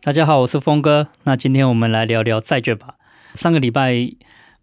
[0.00, 1.08] 大家好，我是峰哥。
[1.24, 2.94] 那今天我们来聊聊债券吧。
[3.34, 4.12] 上个礼拜，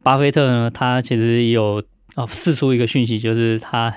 [0.02, 1.84] 巴菲特呢，他其实有
[2.16, 3.93] 啊释出一个讯息，就是他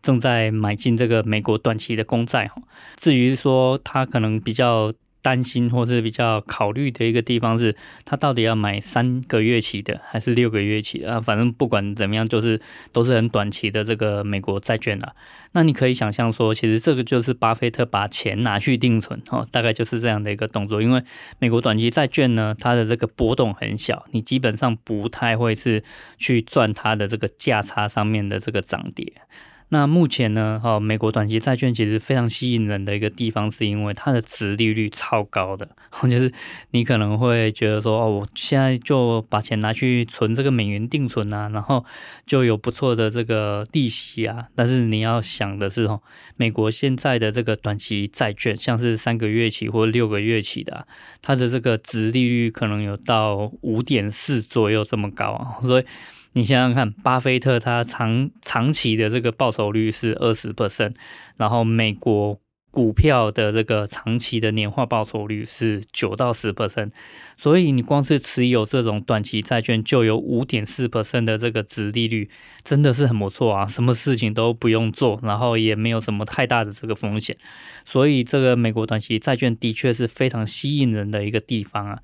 [0.00, 2.50] 正在买进这个美国短期的公债。
[2.96, 4.92] 至于说他可能比较。
[5.20, 11.20] 担心或是比较考虑的一个地方是，他到底要买三个月期的还是六个月期的啊？
[11.20, 12.60] 反正不管怎么样，就是
[12.92, 15.12] 都是很短期的这个美国债券啊。
[15.52, 20.80] 那你可以想象说，其实这个就是巴菲特把钱拿去定存哦，大概就是这样的一个动作。
[20.82, 21.02] 因为
[21.38, 25.82] 美国短期债券呢，它的这个波动很小，你基本上不太会是
[26.18, 29.12] 去赚它的这个价差上面的这个涨跌。
[29.70, 35.68] 那目前呢，哈，美国短期债券其实非常吸引人的一个地方，是因为它的殖利率超高的，
[36.08, 36.32] 就是
[36.70, 41.84] 你可能会觉得说，哦，我现在就把钱拿去存这个美元定存啊，然后
[42.26, 44.46] 就有不错的这个利息啊。
[44.54, 46.00] 但是你要想的是，哦，
[46.36, 50.86] 美国现在的这个短期债券，像是三个月期或六个月期的，
[51.20, 55.84] 它的这个殖利率可能有到五点四左右这么高啊，所以。
[56.32, 60.94] 你想想看，巴菲特他长长期的这个报酬率是二十 percent，
[61.36, 62.38] 然后美国
[62.70, 66.90] 股票的这个长期的年化报酬率是九到十 percent，
[67.38, 72.28] 所以你光是持有这种短期债券就有五点四 percent 的这个值利率，
[72.62, 73.66] 真的是很不错啊！
[73.66, 77.36] 什么事情都不用做，然后也没有什么太大的这个风险，
[77.84, 81.98] 所以这个美国短期债券的确是非常吸引人的一个地方啊。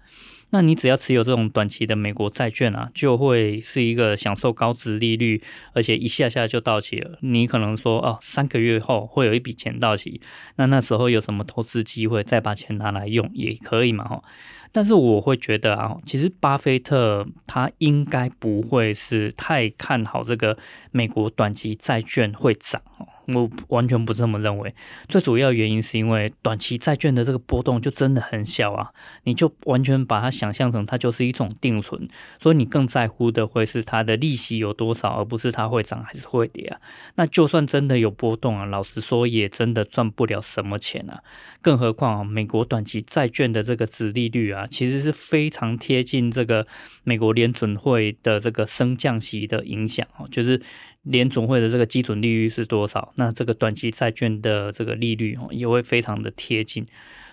[0.55, 5.42] 那你只要持有这种短期的美国债券啊，就会是一个享受高值利率，
[5.73, 7.18] 而且一下下就到期了。
[7.23, 10.20] 你可能说哦，三个月后会有一笔钱到期，
[10.55, 14.23] 那那时候有什么投资机会，再把钱拿来用也可以嘛，哈。
[14.70, 20.56] 但是我会觉得啊，其实巴菲特他应该不会是太看好这个
[20.92, 23.08] 美国短期债券会涨哦。
[23.29, 24.74] 我完全不这么认为，
[25.08, 28.90] 最主要原因是因为短期债券的这个波动就真的很小啊，
[29.23, 32.08] 你就完全把它想象成它就是一种定存，
[32.40, 36.80] 所以你更在乎的会是它的利息有多少，而不是它会涨还是会跌啊。
[37.14, 41.23] 那就算真的有波动啊，老实说也真的赚不了什么钱啊。
[41.62, 46.67] 更何况啊，美国短期债券的这个殖利率啊，其实是非常贴近这个
[47.05, 50.61] 美国联准会的这个升降息的影响哦，就是。
[51.05, 53.13] 联总会的这个基准利率是多少？
[53.15, 56.87] 那这个短期债券的这个利率哦，也会非常的贴近。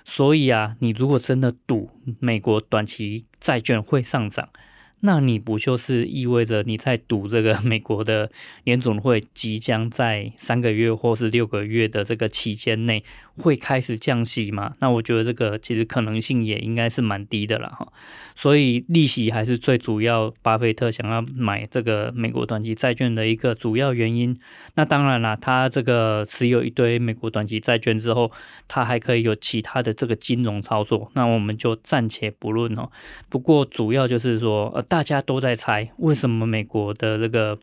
[0.06, 1.90] 所以啊，你如果真的赌
[2.20, 4.50] 美国短期债券会上涨，
[5.02, 8.32] 那你不就是意味着你在赌这个 美国的
[8.64, 13.04] 联总会即将在三个月或是六个月的这个期间内
[13.36, 14.76] 会开始降息吗？
[14.80, 17.92] 那我觉得这个其实可能性也应该是蛮低的了哈。
[18.36, 24.40] 所以利息还是最主要，巴菲特想要买这个美国短期债券的一个主要原因。
[24.76, 28.32] 那当然了，他这个持有一堆美国短期债券之后，
[28.68, 31.12] 他还可以有其他的这个金融操作。
[31.14, 32.90] 那我们就暂且不论哦。
[33.30, 34.86] 不过主要就是说，呃。
[34.92, 37.58] 大家都在猜，为什么美国的这个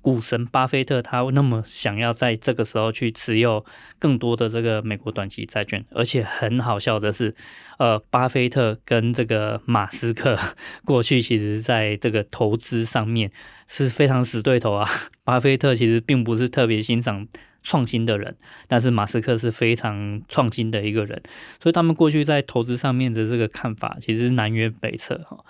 [0.00, 3.66] 股神巴菲特他那么想要在这个时候去持有
[3.98, 5.84] 更多的这个美国短期债券？
[5.90, 7.34] 而且很好笑的是，
[7.80, 10.38] 呃，巴菲特跟这个马斯克
[10.84, 13.32] 过去其实在这个投资上面
[13.66, 14.88] 是非常死对头啊。
[15.24, 17.26] 巴菲特其实并不是特别欣赏
[17.64, 18.36] 创新的人，
[18.68, 21.20] 但是马斯克是非常创新的一个人，
[21.60, 25.44] 所以他们过去在投资上面的这个看法其实南辕北辙哈。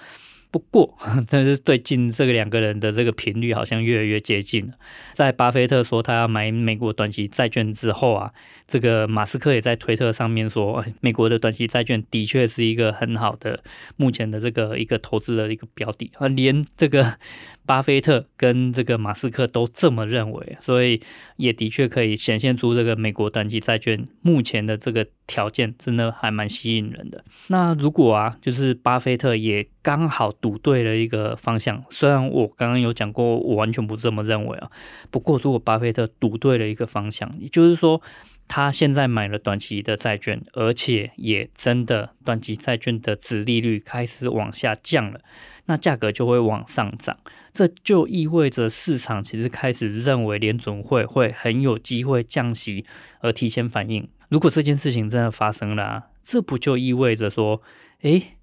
[0.51, 0.97] 不过，
[1.29, 4.75] 但是最近这个两个人的这个频率好像越来越接近了。
[5.13, 8.33] 在巴菲特说他要买美国短期债券之后啊，
[8.67, 13.63] 这个马斯克也在推特上面说，美国的短期债券的确是一个很好的
[13.97, 17.19] 目前的这个一个投资的一个标的啊，连这个。
[17.67, 21.03] 巴菲特跟这个马斯克都这么认为，所以
[21.37, 27.23] 也的确可以显现出这个美国短期债券目前的这个条件真的还蛮吸引人的。
[27.49, 34.71] 那如果啊，就是巴菲特也刚好赌对了一个方向，虽然我刚刚有讲过，我完全不这么认为啊。
[35.11, 38.03] 不过如果巴菲特赌对了一个方向，也就是说
[38.47, 45.21] 他现在买了短期的债券，而且也真的短期债券的殖利率开始往下降了。
[45.65, 47.17] 那价格就会往上涨，
[47.55, 52.85] 这就意味着市场其实开始认为联准会会很有机会降息，
[53.21, 54.07] 而提前反应。
[54.29, 57.63] 如果这件事情真的发生了啊，这不就意味着说
[58.03, 58.35] 诶，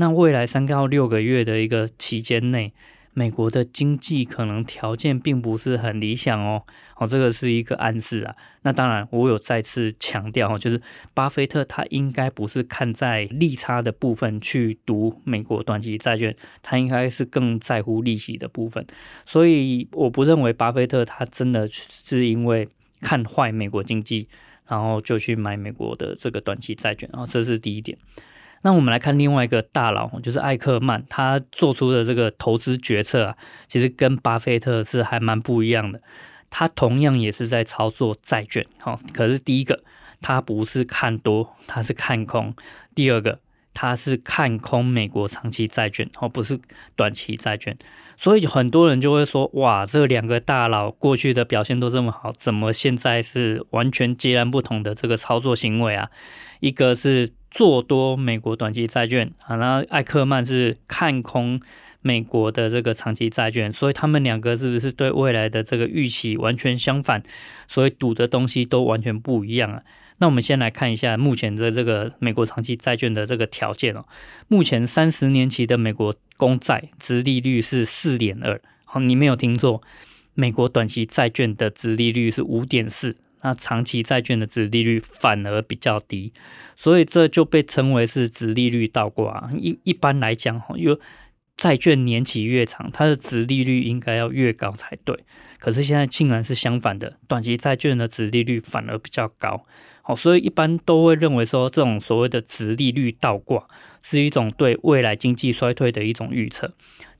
[0.00, 2.72] 那未来三到六个月的一个期间内。
[3.12, 6.62] 美国的经济可能条件并不是很理想哦，
[6.96, 8.34] 哦，这个是一个暗示啊。
[8.62, 10.80] 那当然，我有再次强调哦，就是
[11.12, 18.86] 巴菲特他应该不是看在利差的部分去读美国短期债券，他应该是更在乎利息的部分。
[19.26, 22.68] 所以，我不认为巴菲特他真的是因为
[23.00, 24.28] 看坏美国经济，
[24.68, 27.98] 然后就去买美国的这个短期债券啊，这是第一点。
[28.62, 33.36] 那我们来看另外一个大佬，就是艾克曼，他做出的这个投资决策啊，
[33.68, 36.02] 其实跟巴菲特是还蛮不一样的。
[36.50, 39.82] 他同样也是在操作债券，好，可是第一个
[40.20, 42.50] 他不是看多，他是看空；
[42.94, 43.38] 第二个
[43.72, 46.58] 他是看空美国长期债券，哦，不是
[46.94, 47.78] 短期债券。
[48.18, 56.10] 所以很多人就会说，哇，这两个大佬过去的表现都这么好，怎么现在是完全截然不同的这个操作行为啊？
[56.60, 57.32] 一个是。
[57.50, 61.60] 做多美国短期债券啊，然后艾克曼是看空
[62.00, 67.22] 美国的这个长期债券，所以他们两个是不是对未来的这个预期完全相反？
[67.68, 69.82] 所以赌的东西都完全不一样啊。
[70.18, 74.04] 那我们先来看一下目前的这个美国长期债券的这个条件哦。
[74.48, 79.82] 目前三十年期的美国公债殖利率是四点二，好，你没有听错，
[80.34, 83.16] 美国短期债券的殖利率是五点四。
[83.42, 86.32] 那长期债券的殖利率反而比较低，
[86.76, 89.50] 所以这就被称为是殖利率倒挂。
[89.58, 90.98] 一一般来讲，因为
[91.60, 95.14] 债券年期越长，它的殖利率应该要越高才对。
[95.58, 99.66] 可是现在竟然是相反的，短期债券的殖利率反而比较高。
[100.00, 103.68] 好，所以一般都会认为说，这种所谓的殖利率倒挂
[104.00, 106.72] 是一种对未来经济衰退的一种预测。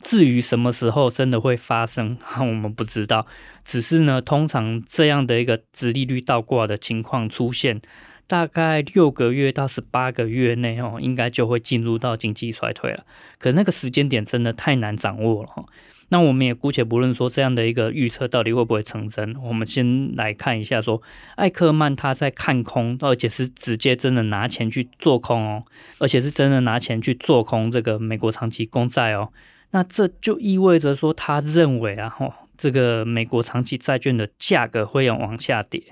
[0.03, 3.27] 至于什么时候真的会发生， 我们不知道。
[3.63, 7.83] 只是呢，通常这样的一个殖利率倒挂的情况出现，
[8.31, 13.05] 大概六个月到十八个月内哦，应该就会进入到经济衰退了。
[13.41, 15.65] 可是那个时间点真的太难掌握了哈。
[16.11, 21.03] 那我们也姑且不论说这样的一个预测到底会不会成真，我们先来看一下说，
[21.35, 25.65] 艾克曼他在看空，而且是直接真的拿钱去做空哦，
[25.99, 29.33] 而且是真的拿钱去做空这个美国长期公债哦。
[29.73, 35.83] 那这就意味着说，他认为啊，吼，这个美国长期债券的价格会要往下跌。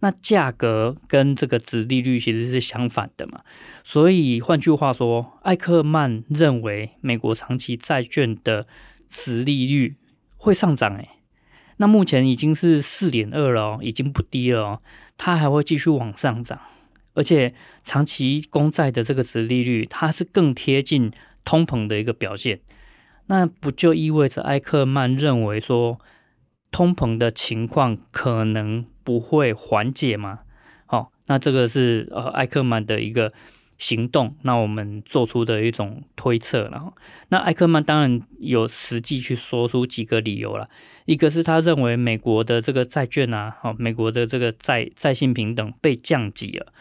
[0.00, 3.40] 那价格跟这个殖利率其实是相反的嘛。
[3.84, 8.66] 所以换句话说，艾克曼认为美国长期债券的
[9.08, 9.96] 殖利率
[10.36, 10.96] 会上涨。
[10.96, 11.08] 诶，
[11.76, 14.82] 那目前已经是四点二了，已经不低了哦。
[15.16, 16.58] 它还会继续往上涨，
[17.14, 17.54] 而且
[17.84, 21.12] 长期公债的这个殖利率，它是更贴近
[21.44, 22.60] 通膨的一个表现。
[23.26, 25.98] 那不就意味着艾克曼认为说，
[26.70, 30.40] 通膨的情况可能不会缓解吗？
[30.86, 33.32] 好，那这个是呃艾克曼的一个
[33.78, 36.64] 行动，那我们做出的一种推测。
[36.64, 36.92] 了，
[37.28, 40.68] 那艾克曼当然有实际去说出几个理由了，
[41.06, 46.72] 一个是他认为美国的这个债券啊，好，美国的这个债债信平等被降级了。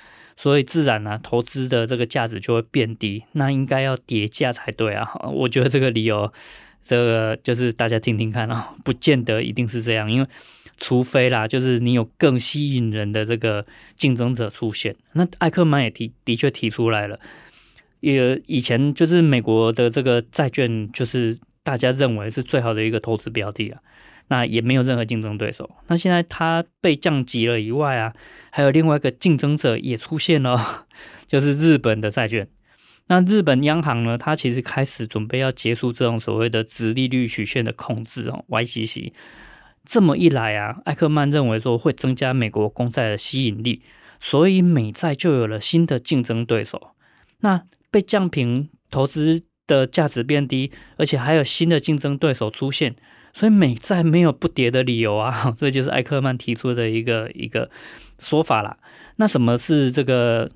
[0.42, 5.06] 所以自然呢、啊，投资的这个价值就会变低，那应该要跌价才对啊！
[5.34, 6.32] 我觉得这个理由，
[6.90, 10.28] 这个就是大家听听看啊， 不见得一定是这样，因为
[10.80, 13.64] 除非啦，就是你有更吸引人的这个
[13.96, 14.96] 竞争者出现。
[15.14, 17.20] 那艾克曼也提的确提出来了，
[18.00, 23.80] 也以前就是美国的这个债券，就是大家认为是最好的一个投资标的啊。
[24.32, 25.70] 那也没有任何竞争对手。
[25.88, 28.14] 那现在它被降级了以外啊，
[28.50, 30.88] 还有另外一个竞争者也出现了，
[31.28, 32.48] 就是日本的债券。
[33.10, 39.12] 那日本央行呢，它其实开始准备要结束这种所谓的殖利率曲线的控制哦，YCC。
[39.84, 43.82] 这么一来啊，艾克曼认为说会增加美国公债的吸引力，
[44.20, 46.92] 所以美债就有了新的竞争对手。
[47.40, 52.96] 那被降平，投资的价值变低，而且还有新的竞争对手出现。
[53.34, 57.70] 所以美债没有不跌的理由啊， 这就是艾克曼提出的一个一个
[58.18, 58.78] 说法啦。
[59.18, 60.50] 那什么是这个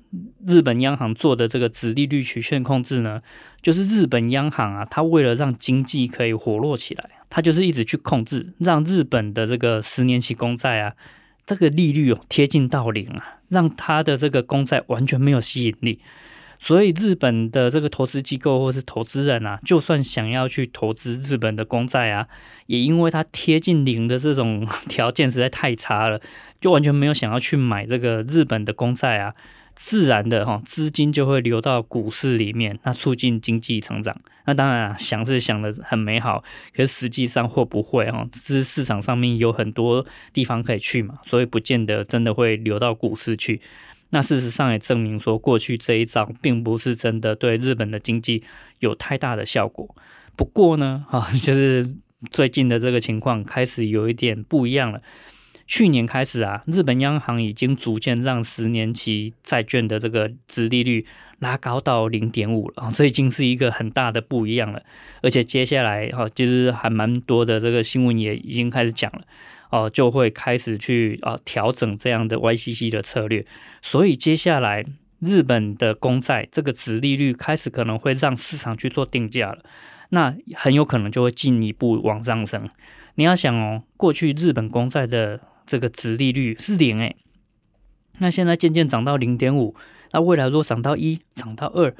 [0.46, 3.20] 日本央行做的这个殖利率曲线控制呢？
[3.60, 10.94] 就是日本央行啊，它为了让经济可以活络起来，它就是一直去控制，让日本的这个十年期公债啊，
[11.44, 16.00] 这个利率哦贴近到零啊，让它的这个公债完全没有吸引力。
[16.66, 22.26] 所以日本的这个投资机构或是投资人啊，就算想要去投资日本的公债啊，
[22.64, 26.18] 也因为它贴近零的这种 条件实在太差了，
[26.62, 29.34] 就完全没有想要去买这个日本的公债啊。
[29.74, 34.16] 自然的哈，资金就会流到股市里面，那促进经济成长。
[34.46, 36.44] 那当然啊，想是想的很美好，
[36.74, 38.24] 可是实际上会不会哈？
[38.32, 43.60] 这是市场上面有很多地方可以去嘛，所以不见得真的会流到股市去。
[44.10, 48.44] 那事实上也证明说，过去这一招并不是真的对日本的经济
[48.78, 49.94] 有太大的效果。
[50.36, 51.94] 不过呢，哈， 就是
[52.30, 55.00] 最近的这个情况开始有一点不一样了。
[55.66, 61.06] 去年开始啊，日本央行已经逐渐让十年期债券的这个殖利率
[61.38, 64.82] 拉高到零点五了，这已经是一个很大的不一样了。
[65.22, 69.22] 而且接下来哈，其实还蛮多的这个新闻也已经开始讲了，
[69.70, 73.44] 哦，就会开始去啊调整这样的 YCC 的策略。
[73.82, 74.84] 所以接下来
[75.20, 79.62] 日本的公债这个殖利率开始可能会让市场去做定价了，
[80.10, 82.68] 那很有可能就会进一步往上升。
[83.16, 87.16] 你要想哦，过去日本公债的这个殖利率是零诶，
[88.18, 89.74] 那现在渐渐涨到零点五，
[90.12, 91.94] 那未来如果涨到一、涨到二，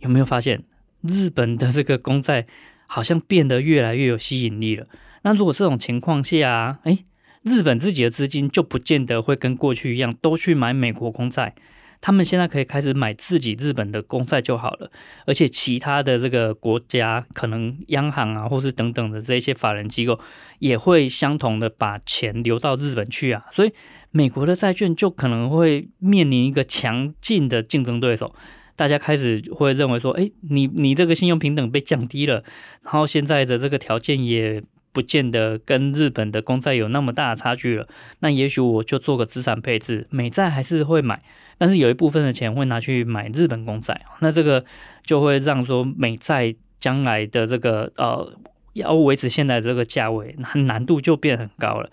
[0.00, 0.62] 有没有发现
[1.02, 2.46] 日本的这个公债
[2.86, 4.86] 好像变得越来越有吸引力了？
[5.26, 7.04] 那如果这种情况下，诶，
[7.42, 11.56] 日本自己的资金就不见得会跟过去一样都去买美国公债。
[12.00, 14.88] 他们现在可以开始买自己日本的公债就好了，
[15.26, 20.20] 而且其他的这个国家可能央行啊，或是等等的这些法人机构
[20.60, 23.72] 也会相同的把钱流到日本去啊，所以
[24.12, 28.32] 美国的债券就可能会面临一个强劲的竞争对手，
[28.76, 32.44] 大家开始会认为说，哎，你你这个信用平等被降低了，
[32.84, 34.62] 然后现在的这个条件也
[34.96, 37.86] 不见得跟日本的公债有那么大的差距了，
[38.20, 41.22] 那也许我就做个资产配置，美债还是会买。
[41.58, 44.64] 但是有一部分的钱会拿去买日本公债，那这个
[45.04, 48.38] 就会让说美债将来的这个呃
[48.72, 51.90] 要维持现在这个价位，难难度就变很高了。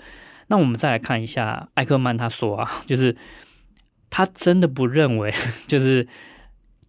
[0.48, 3.18] 那我们再来看一下艾克曼他说啊，就是
[4.10, 5.34] 他真的不认为
[5.68, 6.08] 就是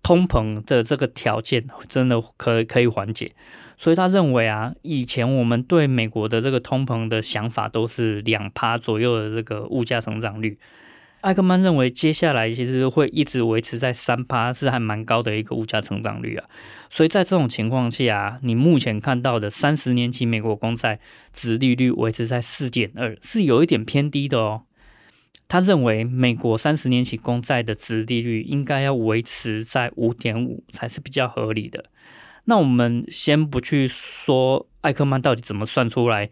[0.04, 3.32] 通膨的这个条件真的可可以缓解，
[3.84, 10.58] 所以他认为啊，以前我们对美国的这个通膨的想法都是两趴左右的这个物价成长率。
[11.20, 16.48] 艾克曼认为，接下来其实会一直维持在三趴，是还蛮高的一个物价成长率啊。
[16.88, 20.98] 所以在这种情况下，你目前看到的三十年期美国公债
[21.34, 24.62] 殖利率维持在四点二，是有一点偏低的哦。
[25.46, 31.84] 他认为，美国三十年期公债的殖利率应该要维持在五点五才是比较合理的。
[32.44, 36.30] 那我们先不去说艾克曼到底怎么算出来。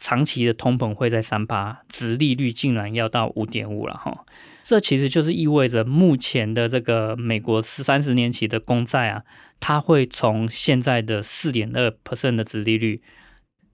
[0.00, 4.24] 长期的通膨会在三趴，殖利率竟然要到五点五了哈，
[4.62, 9.24] 这其实就是意味着目前的这个美国三十年期的公债啊，
[9.58, 13.02] 它会从现在的四点二 percent 的殖利率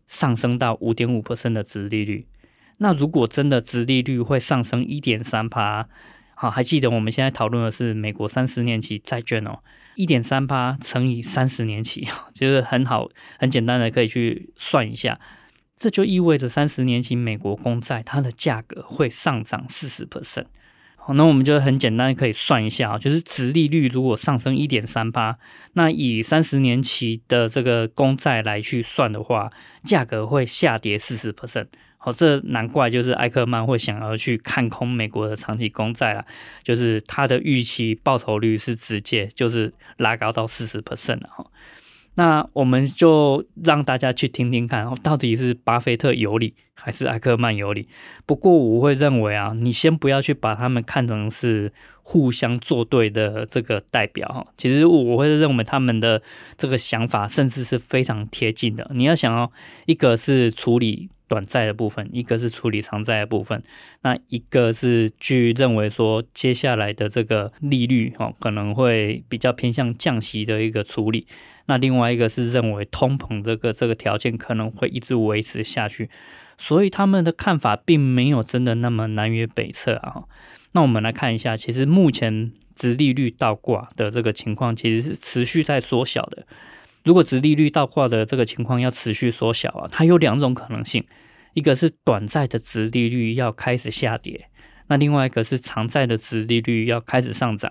[0.08, 2.26] 上升到五点五 percent 的殖利率。
[2.78, 5.86] 那如果真的殖利率会上升一点三趴，
[6.34, 9.58] 好，还记得我们现在讨论的是美国三十年期债券哦，
[9.96, 13.08] 一点三趴乘以三十年期， 就是很好
[13.38, 15.18] 很简单的可以去算一下。
[15.76, 20.46] 这就意味着三十年期美国公债它的价格会上涨四十 percent。
[20.96, 25.36] 好，那我们就很简单可以算一下啊，就是殖利率如果上升一点三趴，
[25.74, 29.50] 那以三十年期的这个公债来去算的话，
[29.84, 31.66] 价格会下跌四十 percent。
[32.04, 36.24] 哦，这难怪就是艾克曼会想要去看空美国的长期公债啊，
[36.62, 41.46] 就是他的预期报酬率是直接就是拉高到四十 percent 了哈。
[42.16, 47.88] 那我们就让大家去听听看，到底是巴菲特有理还是艾克曼有理？
[48.24, 54.46] 不过我会认为啊，你先不要去把他们看成是互相作对的这个代表哈。
[54.56, 56.22] 其实我会认为他们的
[56.56, 58.88] 这个想法甚至是非常贴近的。
[58.94, 59.50] 你要想哦，
[59.86, 63.62] 一个是处理短债的部分，一个是处理长债的部分，
[64.02, 71.26] 那一个是据认为说接下来的这个利率哈可能会比较偏向降息的一个处理。
[71.66, 76.10] 那另外一个是认为通膨这个这个条件可能会一直维持下去，
[76.58, 80.24] 所以他们的看法并没有真的那么南辕北辙啊。
[80.72, 86.46] 那我们来看一下，其实目前直利率倒挂的这个情况其实是持续在缩小的。
[87.04, 91.04] 如果殖利率倒挂的这个情况要持续缩小啊，它有两种可能性，
[91.52, 94.48] 一个是短债的殖利率要开始下跌，
[94.88, 97.70] 那另外一个是长债的殖利率要开始上涨。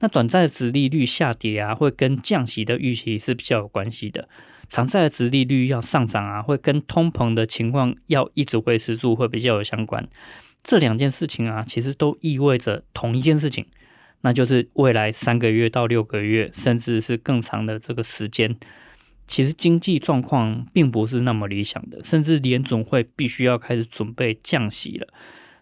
[0.00, 4.24] 那短债的殖利率下跌啊，会跟降息的预期是比较有关系的；
[4.68, 10.08] 长债的殖利率要上涨啊，会跟通膨的情况要一直维持住会比较有相关。
[10.64, 13.64] 这两件事情啊，其实都意味着同一件事情，
[14.22, 18.56] 那就是未来三个月到六个月，甚至是更长的这个时间，
[19.26, 25.06] 其实经济状况并不是那么理想的，甚至联总会必须要开始准备降息了。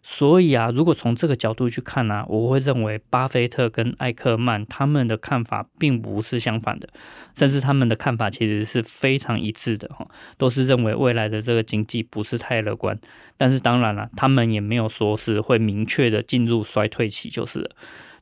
[0.02, 6.88] 所以啊，如果从这个角度去看呢、我会认为巴菲特跟艾克曼他们的看法并不是相反的，
[7.36, 12.98] 甚至他们的看法其实是非常一致的哈，都是认为未来的这个经济不是太乐观。
[13.36, 17.70] 但是当然了，他们也没有说是会明确的进入衰退期就是了，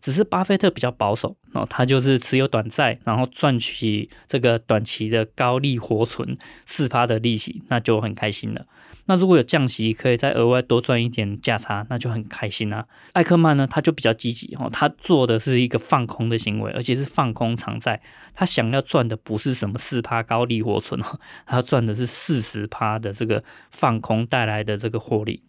[0.00, 6.36] 只是巴菲特比较保守哦，他就是持有短债，然后赚取这个短期的高利活存
[6.66, 8.66] 四趴的利息，那就很开心了。
[9.06, 12.86] 那如果有降息，可以再额外多赚一点价差，那就很开心啊。
[13.14, 18.02] 艾克曼呢，他就比较积极哦，他做的是一个放空的行为，而且是放空长债。
[18.34, 25.42] 他想要赚的不是什么四趴高利活存哦，他赚的是四十趴的这个放空带来的这个获利。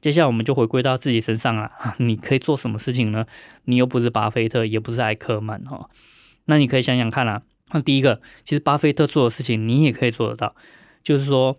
[0.00, 3.26] 接下来我们就回归到自己身上啊， 你可以做什么事情呢？
[3.64, 5.88] 你又不是巴菲特，也不是埃克曼哈，
[6.46, 7.42] 那你可以想想看啊。
[7.72, 10.54] 那第一个，其实巴菲特做的事情，你也可以做得到，
[11.02, 11.58] 就是说。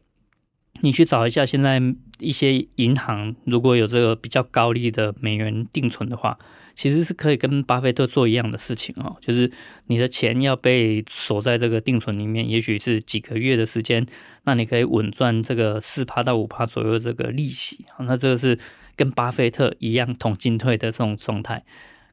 [0.83, 1.79] 你去找一下，现在
[2.21, 6.37] 一些银行如果有这个比较高利的美元定存的话，
[6.75, 9.51] 其实是可以跟巴菲特做一样的事情哦，就是
[9.87, 14.05] 你的钱要被锁在这个定存里面，也许是几个月的时间，
[14.43, 18.57] 那你可以稳赚这个四趴到五趴左右这个利息，那这个是
[18.95, 21.63] 跟巴菲特一样统进退的这种状态。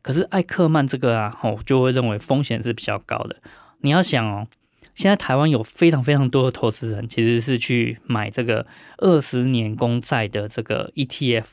[0.03, 3.37] 可是艾克曼这个啊，哦，就会认为风险是比较高的。
[3.81, 4.49] 你要想哦。
[4.99, 11.45] 现在台湾有非常非常多的投资人，其实是去买这个二十年公债的这个 ETF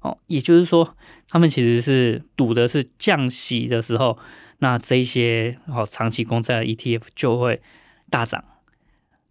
[0.00, 0.94] 哦，也就是说，
[1.26, 4.18] 他们其实是赌的是降息的时候，
[4.58, 7.62] 那这些哦长期公债的 ETF 就会
[8.10, 8.44] 大涨。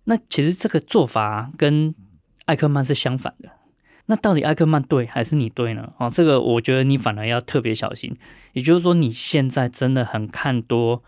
[0.06, 1.94] 那其实这个做法跟
[2.46, 3.52] 艾克曼是相反的。
[4.08, 5.94] 那到底艾克曼对还是你对呢？
[6.00, 8.18] 哦，这个我觉得你反而要特别小心。
[8.54, 11.04] 也就是说，你现在真的很看多。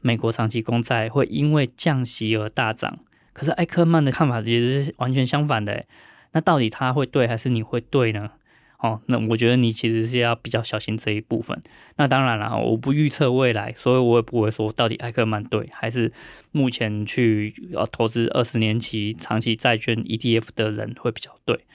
[0.00, 2.98] 美国长期公债会因为降息而大涨，
[3.32, 5.84] 可是艾克曼的看法其实是完全相反的。
[6.32, 8.30] 那到底他会对还是你会对呢？
[8.78, 11.62] 哦，那我觉得你其实是要比较小心这一部分。
[11.96, 16.10] 那当然了，我不预测未来，所以我也不会说到底艾克曼对还是
[16.50, 21.66] 目前去呃投资二十年期长期债券 ETF 的人会比较对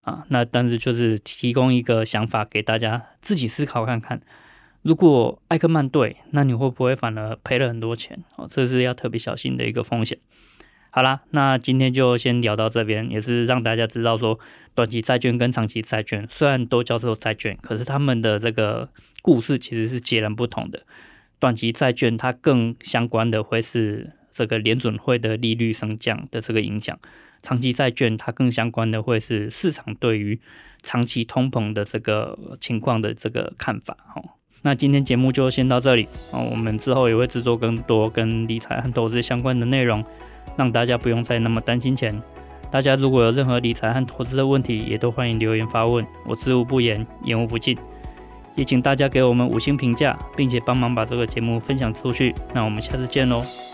[0.00, 0.24] 啊。
[0.30, 4.20] 那但是就是提供一个想法给大家自己思考看看。
[4.82, 8.24] 如果艾克曼对，那你会不会反而赔了很多钱？
[8.36, 10.18] 哦，这是要特别小心的一个风险。
[10.88, 14.40] 好啦，那今天就先聊到这边，也是让大家知道说，
[14.74, 18.88] 短期债券跟长期债券虽然都叫做债券，可是他们的这个
[19.22, 20.82] 故事其实是截然不同的。
[21.38, 26.98] 短期债券它更相关的会是这个联准会的利率升降的这个影响，
[27.42, 30.40] 长期债券它更相关的会是市场对于
[30.82, 33.96] 长期通膨的这个情况的这个看法。
[34.16, 34.39] 哦。
[34.62, 40.04] 那今天节目就先到这里啊，我们之后也会制作更多跟理财和投资相关的内容，
[40.56, 42.22] 让大家不用再那么担心钱。
[42.70, 47.76] 大家如果有任何理财和投资的问题，也都欢迎留言发问，我知无不言，言无不尽。
[48.54, 52.34] 也请大家给我们五星评价，并且帮忙把这个节目分享出去。
[52.52, 53.69] 那我们下次见喽。